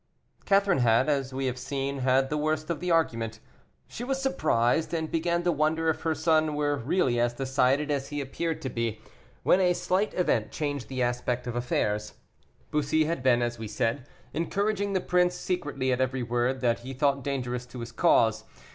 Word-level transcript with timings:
Catherine 0.45 0.79
had, 0.79 1.07
as 1.09 1.31
we 1.31 1.45
have 1.45 1.59
seen, 1.59 1.99
had 1.99 2.31
the 2.31 2.37
worst 2.37 2.71
of 2.71 2.79
the 2.79 2.89
argument. 2.89 3.39
She 3.87 4.03
was 4.03 4.19
surprised, 4.19 4.95
and 4.95 5.11
began 5.11 5.43
to 5.43 5.51
wonder 5.51 5.89
if 5.89 6.01
her 6.01 6.15
son 6.15 6.55
were 6.55 6.75
really 6.75 7.19
as 7.19 7.35
decided 7.35 7.91
as 7.91 8.07
he 8.07 8.19
appeared 8.19 8.63
to 8.63 8.69
be, 8.69 8.99
when 9.43 9.59
a 9.59 9.73
slight 9.75 10.15
event 10.15 10.51
changed 10.51 10.87
the 10.87 11.03
aspect 11.03 11.45
of 11.45 11.55
affairs. 11.55 12.15
Bussy 12.71 13.05
had 13.05 13.21
been, 13.21 13.43
as 13.43 13.59
we 13.59 13.67
said, 13.67 14.07
encouraging 14.33 14.93
the 14.93 15.01
prince 15.01 15.35
secretly 15.35 15.91
at 15.91 16.01
every 16.01 16.23
word 16.23 16.61
that 16.61 16.79
he 16.79 16.95
thought 16.95 17.23
dangerous 17.23 17.67
to 17.67 17.81
his 17.81 17.91
cause. 17.91 18.43